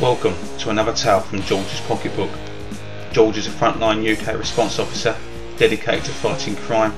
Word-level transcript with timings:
Welcome 0.00 0.36
to 0.58 0.70
another 0.70 0.92
tale 0.92 1.18
from 1.18 1.42
George's 1.42 1.80
pocketbook. 1.80 2.30
George 3.10 3.36
is 3.36 3.48
a 3.48 3.50
frontline 3.50 4.06
UK 4.06 4.38
response 4.38 4.78
officer 4.78 5.16
dedicated 5.56 6.04
to 6.04 6.12
fighting 6.12 6.54
crime, 6.54 6.94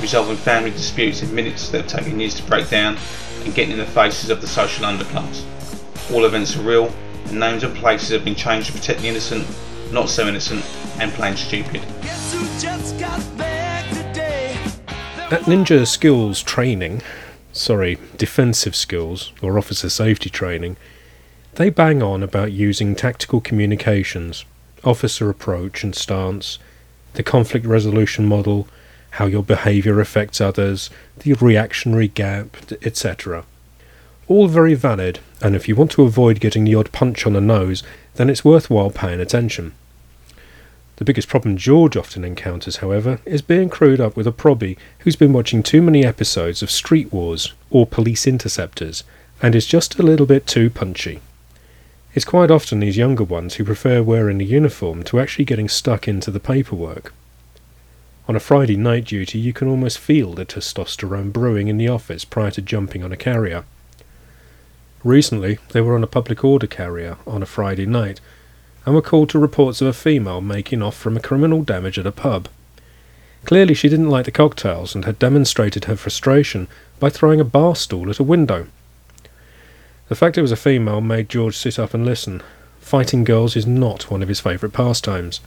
resolving 0.00 0.38
family 0.38 0.70
disputes 0.70 1.22
in 1.22 1.34
minutes 1.34 1.68
that 1.68 1.82
have 1.82 2.02
taken 2.02 2.18
years 2.18 2.34
to 2.36 2.42
break 2.44 2.70
down, 2.70 2.96
and 3.44 3.54
getting 3.54 3.72
in 3.72 3.78
the 3.78 3.84
faces 3.84 4.30
of 4.30 4.40
the 4.40 4.46
social 4.46 4.86
underclass. 4.86 5.44
All 6.10 6.24
events 6.24 6.56
are 6.56 6.62
real, 6.62 6.90
and 7.26 7.38
names 7.38 7.64
and 7.64 7.76
places 7.76 8.08
have 8.08 8.24
been 8.24 8.34
changed 8.34 8.68
to 8.68 8.72
protect 8.72 9.02
the 9.02 9.08
innocent, 9.08 9.46
not 9.92 10.08
so 10.08 10.26
innocent, 10.26 10.64
and 10.98 11.12
plain 11.12 11.36
stupid. 11.36 11.82
At 15.30 15.42
Ninja 15.42 15.86
Skills 15.86 16.42
Training, 16.42 17.02
sorry, 17.52 17.98
defensive 18.16 18.74
skills 18.74 19.34
or 19.42 19.58
officer 19.58 19.90
safety 19.90 20.30
training, 20.30 20.78
they 21.58 21.70
bang 21.70 22.00
on 22.04 22.22
about 22.22 22.52
using 22.52 22.94
tactical 22.94 23.40
communications, 23.40 24.44
officer 24.84 25.28
approach 25.28 25.82
and 25.82 25.92
stance, 25.92 26.56
the 27.14 27.22
conflict 27.24 27.66
resolution 27.66 28.24
model, 28.26 28.68
how 29.10 29.26
your 29.26 29.42
behaviour 29.42 29.98
affects 29.98 30.40
others, 30.40 30.88
the 31.18 31.32
reactionary 31.32 32.06
gap, 32.06 32.56
etc. 32.82 33.44
All 34.28 34.46
very 34.46 34.74
valid, 34.74 35.18
and 35.42 35.56
if 35.56 35.66
you 35.66 35.74
want 35.74 35.90
to 35.90 36.04
avoid 36.04 36.38
getting 36.38 36.62
the 36.62 36.76
odd 36.76 36.92
punch 36.92 37.26
on 37.26 37.32
the 37.32 37.40
nose, 37.40 37.82
then 38.14 38.30
it's 38.30 38.44
worthwhile 38.44 38.90
paying 38.90 39.18
attention. 39.18 39.72
The 40.94 41.04
biggest 41.04 41.26
problem 41.26 41.56
George 41.56 41.96
often 41.96 42.22
encounters, 42.22 42.76
however, 42.76 43.18
is 43.24 43.42
being 43.42 43.68
crewed 43.68 44.00
up 44.00 44.14
with 44.16 44.28
a 44.28 44.32
probby 44.32 44.76
who's 45.00 45.16
been 45.16 45.32
watching 45.32 45.64
too 45.64 45.82
many 45.82 46.04
episodes 46.04 46.62
of 46.62 46.70
Street 46.70 47.12
Wars 47.12 47.52
or 47.68 47.84
Police 47.84 48.28
Interceptors 48.28 49.02
and 49.42 49.56
is 49.56 49.66
just 49.66 49.98
a 49.98 50.04
little 50.04 50.26
bit 50.26 50.46
too 50.46 50.70
punchy. 50.70 51.20
It's 52.18 52.24
quite 52.24 52.50
often 52.50 52.80
these 52.80 52.96
younger 52.96 53.22
ones 53.22 53.54
who 53.54 53.64
prefer 53.64 54.02
wearing 54.02 54.40
a 54.40 54.44
uniform 54.44 55.04
to 55.04 55.20
actually 55.20 55.44
getting 55.44 55.68
stuck 55.68 56.08
into 56.08 56.32
the 56.32 56.40
paperwork. 56.40 57.14
On 58.26 58.34
a 58.34 58.40
Friday 58.40 58.76
night 58.76 59.04
duty, 59.04 59.38
you 59.38 59.52
can 59.52 59.68
almost 59.68 60.00
feel 60.00 60.32
the 60.32 60.44
testosterone 60.44 61.32
brewing 61.32 61.68
in 61.68 61.78
the 61.78 61.86
office 61.86 62.24
prior 62.24 62.50
to 62.50 62.60
jumping 62.60 63.04
on 63.04 63.12
a 63.12 63.16
carrier. 63.16 63.64
Recently, 65.04 65.60
they 65.70 65.80
were 65.80 65.94
on 65.94 66.02
a 66.02 66.08
public 66.08 66.42
order 66.42 66.66
carrier 66.66 67.18
on 67.24 67.40
a 67.40 67.46
Friday 67.46 67.86
night 67.86 68.20
and 68.84 68.96
were 68.96 69.00
called 69.00 69.28
to 69.28 69.38
reports 69.38 69.80
of 69.80 69.86
a 69.86 69.92
female 69.92 70.40
making 70.40 70.82
off 70.82 70.96
from 70.96 71.16
a 71.16 71.20
criminal 71.20 71.62
damage 71.62 72.00
at 72.00 72.06
a 72.06 72.10
pub. 72.10 72.48
Clearly, 73.44 73.74
she 73.74 73.88
didn't 73.88 74.10
like 74.10 74.24
the 74.24 74.32
cocktails 74.32 74.92
and 74.92 75.04
had 75.04 75.20
demonstrated 75.20 75.84
her 75.84 75.94
frustration 75.94 76.66
by 76.98 77.10
throwing 77.10 77.38
a 77.38 77.44
bar 77.44 77.76
stool 77.76 78.10
at 78.10 78.18
a 78.18 78.24
window. 78.24 78.66
The 80.08 80.14
fact 80.14 80.38
it 80.38 80.42
was 80.42 80.52
a 80.52 80.56
female 80.56 81.00
made 81.00 81.28
George 81.28 81.56
sit 81.56 81.78
up 81.78 81.92
and 81.92 82.04
listen. 82.04 82.42
Fighting 82.80 83.24
girls 83.24 83.56
is 83.56 83.66
not 83.66 84.10
one 84.10 84.22
of 84.22 84.28
his 84.28 84.40
favourite 84.40 84.72
pastimes. 84.72 85.40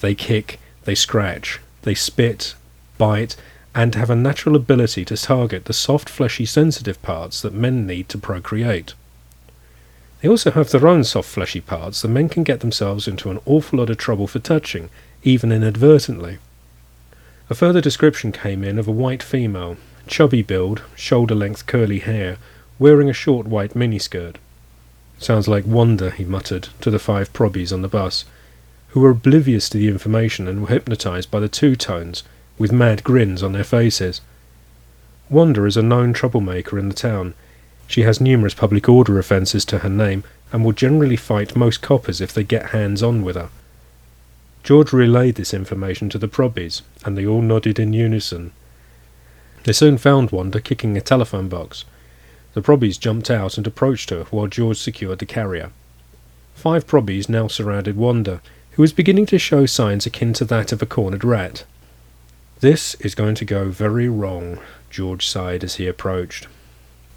They 0.00 0.14
kick, 0.14 0.58
they 0.84 0.94
scratch, 0.94 1.60
they 1.82 1.94
spit, 1.94 2.54
bite, 2.96 3.36
and 3.74 3.94
have 3.94 4.08
a 4.08 4.16
natural 4.16 4.56
ability 4.56 5.04
to 5.04 5.16
target 5.16 5.66
the 5.66 5.74
soft, 5.74 6.08
fleshy, 6.08 6.46
sensitive 6.46 7.00
parts 7.02 7.42
that 7.42 7.52
men 7.52 7.86
need 7.86 8.08
to 8.08 8.18
procreate. 8.18 8.94
They 10.22 10.28
also 10.28 10.50
have 10.52 10.70
their 10.70 10.88
own 10.88 11.04
soft, 11.04 11.28
fleshy 11.28 11.60
parts 11.60 12.02
that 12.02 12.08
men 12.08 12.28
can 12.28 12.42
get 12.42 12.60
themselves 12.60 13.06
into 13.06 13.30
an 13.30 13.40
awful 13.44 13.78
lot 13.78 13.90
of 13.90 13.98
trouble 13.98 14.26
for 14.26 14.38
touching, 14.38 14.88
even 15.22 15.52
inadvertently. 15.52 16.38
A 17.50 17.54
further 17.54 17.80
description 17.80 18.32
came 18.32 18.64
in 18.64 18.78
of 18.78 18.88
a 18.88 18.92
white 18.92 19.22
female, 19.22 19.76
chubby 20.06 20.42
build, 20.42 20.82
shoulder 20.96 21.34
length 21.34 21.66
curly 21.66 21.98
hair, 21.98 22.38
wearing 22.78 23.10
a 23.10 23.14
short 23.14 23.46
white 23.46 23.74
miniskirt. 23.74 24.36
Sounds 25.18 25.48
like 25.48 25.66
Wanda, 25.66 26.10
he 26.10 26.24
muttered 26.24 26.68
to 26.80 26.90
the 26.90 26.98
five 26.98 27.32
probbies 27.32 27.72
on 27.72 27.82
the 27.82 27.88
bus, 27.88 28.24
who 28.88 29.00
were 29.00 29.10
oblivious 29.10 29.68
to 29.68 29.78
the 29.78 29.88
information 29.88 30.46
and 30.46 30.62
were 30.62 30.68
hypnotized 30.68 31.30
by 31.30 31.40
the 31.40 31.48
two 31.48 31.74
tones, 31.74 32.22
with 32.56 32.72
mad 32.72 33.02
grins 33.04 33.42
on 33.42 33.52
their 33.52 33.64
faces. 33.64 34.20
Wanda 35.28 35.64
is 35.64 35.76
a 35.76 35.82
known 35.82 36.12
troublemaker 36.12 36.78
in 36.78 36.88
the 36.88 36.94
town. 36.94 37.34
She 37.86 38.02
has 38.02 38.20
numerous 38.20 38.54
public 38.54 38.88
order 38.88 39.18
offences 39.18 39.64
to 39.66 39.78
her 39.80 39.88
name 39.88 40.24
and 40.52 40.64
will 40.64 40.72
generally 40.72 41.16
fight 41.16 41.56
most 41.56 41.82
coppers 41.82 42.20
if 42.20 42.32
they 42.32 42.44
get 42.44 42.70
hands 42.70 43.02
on 43.02 43.22
with 43.22 43.36
her. 43.36 43.50
George 44.62 44.92
relayed 44.92 45.34
this 45.34 45.54
information 45.54 46.08
to 46.10 46.18
the 46.18 46.28
probbies, 46.28 46.82
and 47.04 47.16
they 47.16 47.26
all 47.26 47.42
nodded 47.42 47.78
in 47.78 47.92
unison. 47.92 48.52
They 49.64 49.72
soon 49.72 49.98
found 49.98 50.30
Wanda 50.30 50.60
kicking 50.60 50.96
a 50.96 51.00
telephone 51.00 51.48
box. 51.48 51.84
The 52.58 52.62
probbies 52.62 52.98
jumped 52.98 53.30
out 53.30 53.56
and 53.56 53.64
approached 53.68 54.10
her 54.10 54.24
while 54.32 54.48
George 54.48 54.78
secured 54.78 55.20
the 55.20 55.26
carrier. 55.26 55.70
Five 56.56 56.88
probbies 56.88 57.28
now 57.28 57.46
surrounded 57.46 57.96
Wanda, 57.96 58.42
who 58.72 58.82
was 58.82 58.92
beginning 58.92 59.26
to 59.26 59.38
show 59.38 59.64
signs 59.64 60.06
akin 60.06 60.32
to 60.32 60.44
that 60.46 60.72
of 60.72 60.82
a 60.82 60.86
cornered 60.86 61.22
rat. 61.22 61.62
This 62.58 62.96
is 62.96 63.14
going 63.14 63.36
to 63.36 63.44
go 63.44 63.68
very 63.68 64.08
wrong, 64.08 64.58
George 64.90 65.24
sighed 65.28 65.62
as 65.62 65.76
he 65.76 65.86
approached. 65.86 66.48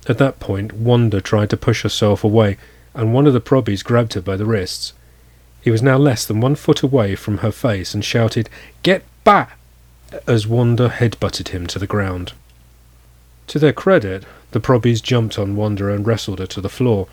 At 0.07 0.19
that 0.19 0.39
point, 0.39 0.73
Wanda 0.73 1.21
tried 1.21 1.49
to 1.49 1.57
push 1.57 1.81
herself 1.81 2.23
away, 2.23 2.57
and 2.93 3.11
one 3.11 3.25
of 3.25 3.33
the 3.33 3.41
probbies 3.41 3.81
grabbed 3.81 4.13
her 4.13 4.21
by 4.21 4.35
the 4.35 4.45
wrists. 4.45 4.93
He 5.63 5.71
was 5.71 5.81
now 5.81 5.97
less 5.97 6.23
than 6.23 6.39
one 6.39 6.53
foot 6.53 6.83
away 6.83 7.15
from 7.15 7.39
her 7.39 7.51
face 7.51 7.95
and 7.95 8.05
shouted, 8.05 8.47
Get 8.83 9.01
back! 9.23 9.57
as 10.27 10.45
Wanda 10.45 10.89
headbutted 10.89 11.47
him 11.47 11.65
to 11.65 11.79
the 11.79 11.87
ground. 11.87 12.33
To 13.47 13.57
their 13.57 13.73
credit, 13.73 14.23
the 14.51 14.59
probbies 14.59 15.01
jumped 15.01 15.39
on 15.39 15.55
Wanda 15.55 15.87
and 15.87 16.05
wrestled 16.05 16.39
her 16.39 16.47
to 16.47 16.61
the 16.61 16.69
floor. 16.69 17.07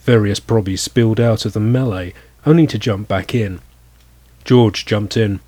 Various 0.00 0.40
probbies 0.40 0.82
spilled 0.82 1.20
out 1.20 1.44
of 1.44 1.52
the 1.52 1.60
melee, 1.60 2.14
only 2.46 2.66
to 2.66 2.78
jump 2.78 3.08
back 3.08 3.34
in. 3.34 3.60
George 4.44 4.86
jumped 4.86 5.16
in, 5.16 5.40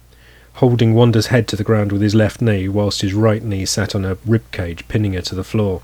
holding 0.55 0.95
Wanda's 0.95 1.29
head 1.29 1.49
to 1.49 1.57
the 1.57 1.65
ground 1.65 1.93
with 1.93 2.03
his 2.03 2.15
left 2.15 2.41
knee, 2.43 2.69
whilst 2.69 3.01
his 3.01 3.15
right 3.15 3.43
knee 3.43 3.65
sat 3.65 3.95
on 3.95 4.05
her 4.05 4.19
rib 4.27 4.43
cage, 4.53 4.87
pinning 4.89 5.15
her 5.15 5.23
to 5.23 5.35
the 5.35 5.45
floor. 5.45 5.83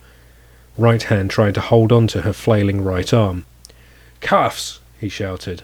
Right 0.77 1.03
hand 1.03 1.31
trying 1.31 1.55
to 1.55 1.61
hold 1.61 1.91
on 1.91 2.07
to 2.09 2.23
her 2.23 2.33
flailing 2.33 2.83
right 2.85 3.13
arm. 3.13 3.45
Cuffs! 4.21 4.81
he 5.01 5.09
shouted. 5.09 5.63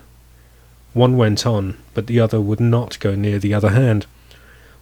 One 0.92 1.16
went 1.16 1.46
on, 1.46 1.78
but 1.92 2.06
the 2.06 2.20
other 2.20 2.40
would 2.40 2.60
not 2.60 2.98
go 3.00 3.14
near 3.14 3.38
the 3.38 3.54
other 3.54 3.70
hand. 3.70 4.06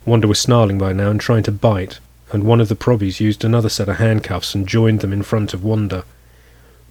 Wanda 0.04 0.28
was 0.28 0.38
snarling 0.38 0.78
by 0.78 0.92
now 0.92 1.10
and 1.10 1.20
trying 1.20 1.42
to 1.44 1.52
bite, 1.52 1.98
and 2.32 2.44
one 2.44 2.60
of 2.60 2.68
the 2.68 2.74
probbies 2.74 3.20
used 3.20 3.44
another 3.44 3.68
set 3.68 3.88
of 3.88 3.96
handcuffs 3.96 4.54
and 4.54 4.66
joined 4.66 5.00
them 5.00 5.12
in 5.12 5.22
front 5.22 5.52
of 5.52 5.62
Wanda. 5.62 6.04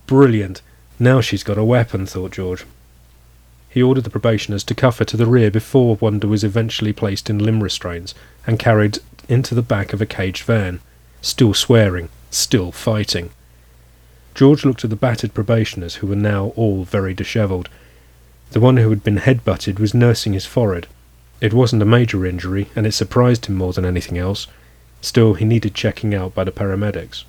Brilliant! 0.06 0.62
Now 1.00 1.20
she's 1.20 1.44
got 1.44 1.58
a 1.58 1.64
weapon, 1.64 2.06
thought 2.06 2.32
George. 2.32 2.66
He 3.68 3.82
ordered 3.82 4.04
the 4.04 4.10
probationers 4.10 4.64
to 4.66 4.76
cuff 4.76 5.00
her 5.00 5.06
to 5.06 5.18
the 5.18 5.26
rear 5.26 5.50
before 5.50 5.98
Wanda 6.00 6.28
was 6.28 6.44
eventually 6.44 6.94
placed 6.94 7.30
in 7.30 7.40
limb 7.40 7.64
restraints 7.64 8.14
and 8.46 8.60
carried 8.60 9.00
into 9.28 9.56
the 9.56 9.62
back 9.62 9.94
of 9.94 10.02
a 10.02 10.06
caged 10.06 10.44
van, 10.44 10.80
still 11.22 11.54
swearing, 11.54 12.10
still 12.30 12.72
fighting. 12.72 13.32
George 14.36 14.64
looked 14.66 14.84
at 14.84 14.90
the 14.90 14.96
battered 14.96 15.34
probationers, 15.34 15.96
who 15.96 16.08
were 16.08 16.16
now 16.16 16.54
all 16.56 16.84
very 16.84 17.14
dishevelled. 17.14 17.70
The 18.52 18.60
one 18.60 18.78
who 18.78 18.90
had 18.90 19.04
been 19.04 19.18
head-butted 19.18 19.80
was 19.80 19.94
nursing 19.94 20.34
his 20.34 20.46
forehead. 20.46 20.88
It 21.40 21.54
wasn't 21.54 21.82
a 21.82 21.86
major 21.86 22.26
injury, 22.26 22.70
and 22.76 22.86
it 22.86 22.94
surprised 22.94 23.46
him 23.46 23.56
more 23.56 23.74
than 23.74 23.86
anything 23.86 24.18
else. 24.18 24.48
Still, 25.02 25.34
he 25.34 25.46
needed 25.46 25.74
checking 25.74 26.14
out 26.14 26.34
by 26.36 26.44
the 26.44 26.52
paramedics. 26.52 27.24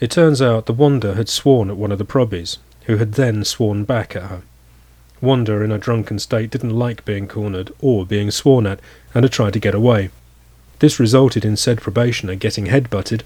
It 0.00 0.10
turns 0.10 0.42
out 0.42 0.66
the 0.66 0.72
Wanda 0.72 1.14
had 1.14 1.28
sworn 1.28 1.70
at 1.70 1.76
one 1.76 1.92
of 1.92 1.98
the 1.98 2.04
probbies, 2.04 2.58
who 2.86 2.96
had 2.96 3.12
then 3.12 3.44
sworn 3.44 3.84
back 3.84 4.16
at 4.16 4.24
her. 4.24 4.42
Wanda, 5.20 5.60
in 5.60 5.70
a 5.70 5.78
drunken 5.78 6.18
state, 6.18 6.50
didn't 6.50 6.76
like 6.76 7.04
being 7.04 7.28
cornered 7.28 7.72
or 7.80 8.04
being 8.04 8.32
sworn 8.32 8.66
at, 8.66 8.80
and 9.14 9.22
had 9.22 9.32
tried 9.32 9.52
to 9.52 9.60
get 9.60 9.74
away. 9.74 10.10
This 10.80 10.98
resulted 10.98 11.44
in 11.44 11.56
said 11.56 11.80
probationer 11.80 12.34
getting 12.34 12.66
head-butted, 12.66 13.22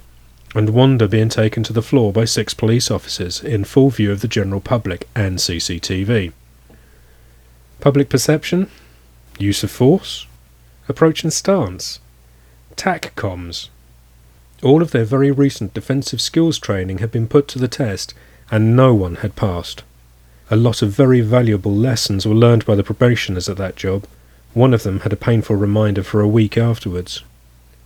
and 0.53 0.69
Wanda 0.69 1.07
being 1.07 1.29
taken 1.29 1.63
to 1.63 1.73
the 1.73 1.81
floor 1.81 2.13
by 2.13 2.25
six 2.25 2.53
police 2.53 2.91
officers 2.91 3.43
in 3.43 3.63
full 3.63 3.89
view 3.89 4.11
of 4.11 4.21
the 4.21 4.27
general 4.27 4.61
public 4.61 5.07
and 5.15 5.39
CCTV. 5.39 6.31
Public 7.79 8.09
perception? 8.09 8.69
Use 9.39 9.63
of 9.63 9.71
force? 9.71 10.27
Approach 10.87 11.23
and 11.23 11.33
stance? 11.33 11.99
TACCOMs. 12.77 13.69
All 14.63 14.81
of 14.81 14.91
their 14.91 15.03
very 15.03 15.31
recent 15.31 15.73
defensive 15.73 16.21
skills 16.21 16.57
training 16.57 16.99
had 16.99 17.11
been 17.11 17.27
put 17.27 17.47
to 17.49 17.59
the 17.59 17.67
test, 17.67 18.13
and 18.49 18.75
no 18.75 18.93
one 18.93 19.15
had 19.15 19.35
passed. 19.35 19.83
A 20.49 20.55
lot 20.55 20.81
of 20.81 20.91
very 20.91 21.19
valuable 21.21 21.75
lessons 21.75 22.25
were 22.25 22.33
learned 22.33 22.65
by 22.65 22.75
the 22.75 22.83
probationers 22.83 23.49
at 23.49 23.57
that 23.57 23.75
job. 23.75 24.05
One 24.53 24.73
of 24.73 24.83
them 24.83 25.01
had 25.01 25.11
a 25.11 25.17
painful 25.17 25.57
reminder 25.57 26.03
for 26.03 26.21
a 26.21 26.27
week 26.27 26.57
afterwards. 26.57 27.23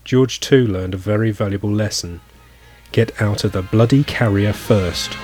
George 0.04 0.40
too 0.40 0.68
learned 0.68 0.94
a 0.94 0.98
very 0.98 1.32
valuable 1.32 1.72
lesson. 1.72 2.22
Get 2.92 3.20
out 3.22 3.44
of 3.44 3.54
the 3.54 3.62
bloody 3.62 4.04
carrier 4.04 4.54
first. 4.54 5.16